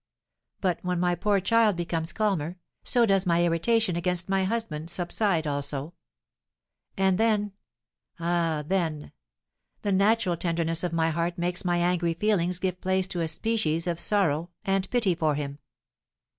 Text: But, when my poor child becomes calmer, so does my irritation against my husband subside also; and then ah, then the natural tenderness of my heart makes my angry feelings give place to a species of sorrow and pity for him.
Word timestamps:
But, 0.61 0.79
when 0.81 0.99
my 0.99 1.13
poor 1.13 1.39
child 1.39 1.75
becomes 1.75 2.11
calmer, 2.11 2.57
so 2.83 3.05
does 3.05 3.27
my 3.27 3.43
irritation 3.45 3.95
against 3.95 4.27
my 4.29 4.45
husband 4.45 4.89
subside 4.89 5.45
also; 5.45 5.93
and 6.97 7.19
then 7.19 7.51
ah, 8.19 8.63
then 8.65 9.11
the 9.83 9.91
natural 9.91 10.37
tenderness 10.37 10.83
of 10.83 10.91
my 10.91 11.11
heart 11.11 11.37
makes 11.37 11.63
my 11.63 11.77
angry 11.77 12.15
feelings 12.15 12.57
give 12.57 12.81
place 12.81 13.05
to 13.09 13.21
a 13.21 13.27
species 13.27 13.85
of 13.85 13.99
sorrow 13.99 14.49
and 14.65 14.89
pity 14.89 15.13
for 15.13 15.35
him. 15.35 15.59